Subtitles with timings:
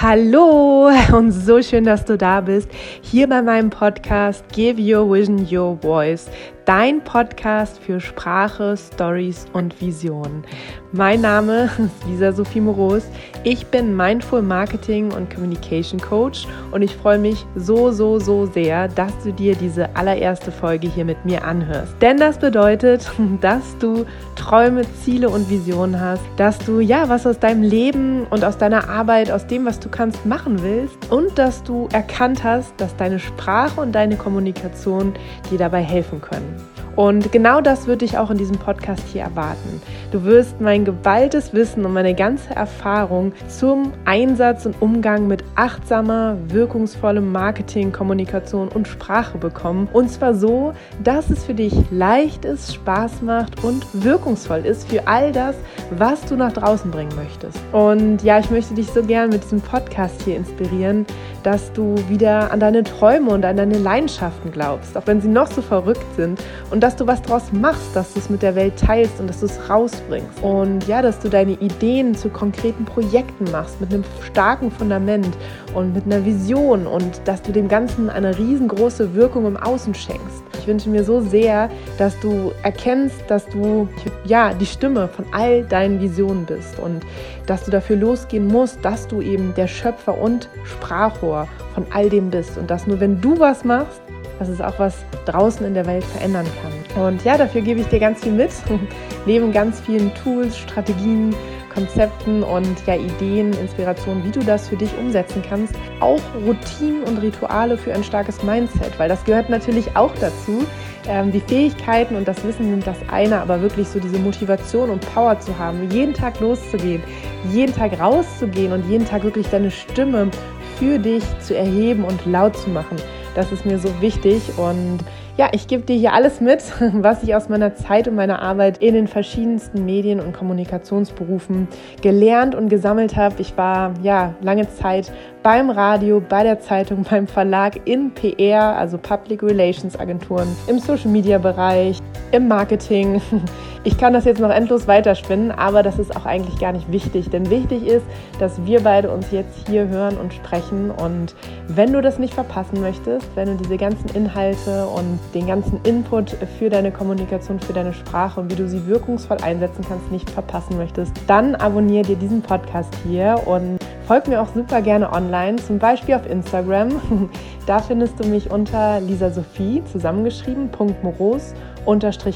[0.00, 2.68] Hallo und so schön, dass du da bist.
[3.00, 6.28] Hier bei meinem Podcast Give Your Vision Your Voice
[6.64, 10.44] dein Podcast für Sprache, Stories und Visionen.
[10.92, 13.04] Mein Name ist Lisa Sophie Moros.
[13.42, 18.88] Ich bin Mindful Marketing und Communication Coach und ich freue mich so, so, so sehr,
[18.88, 21.94] dass du dir diese allererste Folge hier mit mir anhörst.
[22.00, 24.06] Denn das bedeutet, dass du
[24.36, 28.88] Träume, Ziele und Visionen hast, dass du ja was aus deinem Leben und aus deiner
[28.88, 33.18] Arbeit, aus dem, was du kannst, machen willst und dass du erkannt hast, dass deine
[33.18, 35.14] Sprache und deine Kommunikation
[35.50, 36.73] dir dabei helfen können.
[36.96, 39.82] Und genau das würde ich auch in diesem Podcast hier erwarten.
[40.12, 46.36] Du wirst mein geballtes Wissen und meine ganze Erfahrung zum Einsatz und Umgang mit achtsamer,
[46.48, 49.88] wirkungsvollem Marketing, Kommunikation und Sprache bekommen.
[49.92, 50.72] Und zwar so,
[51.02, 55.56] dass es für dich leicht ist, Spaß macht und wirkungsvoll ist für all das,
[55.90, 57.58] was du nach draußen bringen möchtest.
[57.72, 61.06] Und ja, ich möchte dich so gern mit diesem Podcast hier inspirieren,
[61.42, 65.48] dass du wieder an deine Träume und an deine Leidenschaften glaubst, auch wenn sie noch
[65.48, 68.78] so verrückt sind und dass du was draus machst, dass du es mit der Welt
[68.78, 70.42] teilst und dass du es rausbringst.
[70.42, 75.34] Und ja, dass du deine Ideen zu konkreten Projekten machst mit einem starken Fundament
[75.72, 80.44] und mit einer Vision und dass du dem Ganzen eine riesengroße Wirkung im Außen schenkst.
[80.58, 83.88] Ich wünsche mir so sehr, dass du erkennst, dass du
[84.26, 87.00] ja die Stimme von all deinen Visionen bist und
[87.46, 92.28] dass du dafür losgehen musst, dass du eben der Schöpfer und Sprachrohr von all dem
[92.28, 94.02] bist und dass nur wenn du was machst,
[94.38, 97.04] dass es auch was draußen in der Welt verändern kann.
[97.04, 98.50] Und ja, dafür gebe ich dir ganz viel mit,
[99.26, 101.34] neben ganz vielen Tools, Strategien,
[101.74, 105.74] Konzepten und ja, Ideen, Inspirationen, wie du das für dich umsetzen kannst.
[106.00, 110.64] Auch Routinen und Rituale für ein starkes Mindset, weil das gehört natürlich auch dazu.
[111.06, 115.00] Ähm, die Fähigkeiten und das Wissen sind das eine, aber wirklich so diese Motivation und
[115.12, 117.02] Power zu haben, jeden Tag loszugehen,
[117.50, 120.30] jeden Tag rauszugehen und jeden Tag wirklich deine Stimme
[120.78, 122.96] für dich zu erheben und laut zu machen.
[123.34, 125.00] Das ist mir so wichtig und
[125.36, 126.62] ja, ich gebe dir hier alles mit,
[126.94, 131.66] was ich aus meiner Zeit und meiner Arbeit in den verschiedensten Medien- und Kommunikationsberufen
[132.02, 133.34] gelernt und gesammelt habe.
[133.38, 135.12] Ich war ja lange Zeit
[135.42, 141.10] beim Radio, bei der Zeitung, beim Verlag, in PR, also Public Relations Agenturen, im Social
[141.10, 141.98] Media Bereich,
[142.30, 143.20] im Marketing.
[143.86, 147.28] Ich kann das jetzt noch endlos weiterspinnen, aber das ist auch eigentlich gar nicht wichtig,
[147.28, 148.06] denn wichtig ist,
[148.38, 150.90] dass wir beide uns jetzt hier hören und sprechen.
[150.90, 151.34] Und
[151.68, 156.30] wenn du das nicht verpassen möchtest, wenn du diese ganzen Inhalte und den ganzen Input
[156.58, 160.78] für deine Kommunikation, für deine Sprache und wie du sie wirkungsvoll einsetzen kannst, nicht verpassen
[160.78, 165.78] möchtest, dann abonniere dir diesen Podcast hier und folg mir auch super gerne online, zum
[165.78, 167.28] Beispiel auf Instagram.
[167.66, 170.70] Da findest du mich unter Lisa Sophie zusammengeschrieben,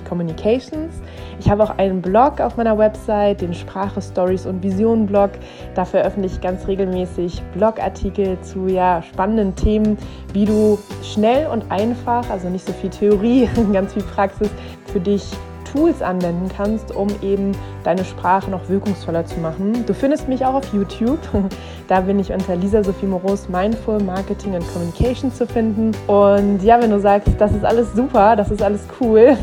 [0.05, 0.95] Communications.
[1.41, 5.31] Ich habe auch einen Blog auf meiner Website, den Sprache, Stories und Visionen Blog.
[5.75, 9.99] Da veröffentliche ich ganz regelmäßig Blogartikel zu ja, spannenden Themen,
[10.33, 14.51] wie du schnell und einfach, also nicht so viel Theorie, ganz viel Praxis,
[14.93, 15.25] für dich
[15.65, 17.53] Tools anwenden kannst, um eben
[17.85, 19.85] deine Sprache noch wirkungsvoller zu machen.
[19.87, 21.21] Du findest mich auch auf YouTube.
[21.89, 25.93] Da bin ich unter Lisa Sophie Moros Mindful Marketing and Communication zu finden.
[26.07, 29.39] Und ja, wenn du sagst, das ist alles super, das ist alles cool,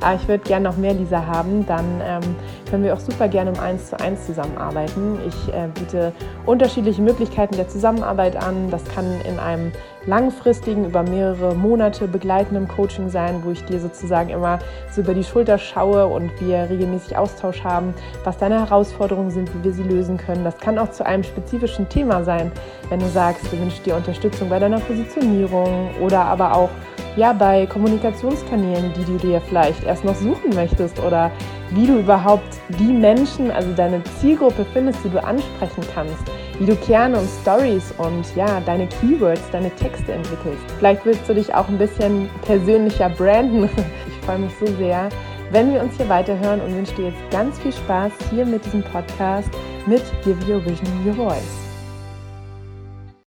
[0.00, 2.36] aber ich würde gerne noch mehr Lisa haben, dann ähm,
[2.70, 5.18] können wir auch super gerne im 1 zu 1 zusammenarbeiten.
[5.26, 6.12] Ich äh, biete
[6.46, 8.70] unterschiedliche Möglichkeiten der Zusammenarbeit an.
[8.70, 9.72] Das kann in einem
[10.06, 14.58] langfristigen, über mehrere Monate begleitenden Coaching sein, wo ich dir sozusagen immer
[14.90, 17.94] so über die Schulter schaue und wir regelmäßig Austausch haben,
[18.24, 20.44] was deine Herausforderungen sind, wie wir sie lösen können.
[20.44, 22.52] Das kann auch zu einem spezifischen Thema sein,
[22.88, 26.70] wenn du sagst, du wünschst dir Unterstützung bei deiner Positionierung oder aber auch
[27.16, 31.32] ja, bei Kommunikationskanälen, die du dir vielleicht erst noch suchen möchtest oder
[31.70, 36.16] wie du überhaupt die Menschen, also deine Zielgruppe findest, die du ansprechen kannst,
[36.58, 40.62] wie du Kerne und Stories und ja, deine Keywords, deine Texte entwickelst.
[40.78, 43.68] Vielleicht willst du dich auch ein bisschen persönlicher branden.
[44.08, 45.08] Ich freue mich so sehr,
[45.50, 48.82] wenn wir uns hier weiterhören und wünsche dir jetzt ganz viel Spaß hier mit diesem
[48.82, 49.50] Podcast
[49.86, 51.67] mit Give Your Vision Your Voice.